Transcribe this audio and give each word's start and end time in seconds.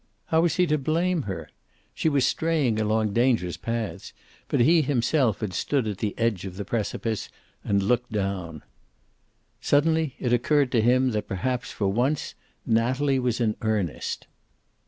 How 0.29 0.41
was 0.41 0.55
he 0.55 0.65
to 0.65 0.79
blame 0.79 1.21
her? 1.29 1.47
She 1.93 2.09
was 2.09 2.25
straying 2.25 2.79
along 2.81 3.13
dangerous 3.13 3.55
paths, 3.55 4.13
but 4.47 4.59
he 4.59 4.81
himself 4.81 5.41
had 5.41 5.53
stood 5.53 5.87
at 5.87 5.99
the 5.99 6.15
edge 6.17 6.43
of 6.43 6.57
the 6.57 6.65
precipice, 6.65 7.29
and 7.63 7.83
looked 7.83 8.11
down. 8.11 8.63
Suddenly 9.61 10.15
it 10.17 10.33
occurred 10.33 10.71
to 10.71 10.81
him 10.81 11.11
that 11.11 11.27
perhaps, 11.27 11.69
for 11.71 11.87
once, 11.87 12.33
Natalie 12.65 13.19
was 13.19 13.39
in 13.39 13.55
earnest. 13.61 14.25